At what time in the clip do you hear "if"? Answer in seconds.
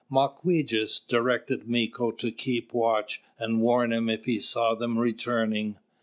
4.09-4.25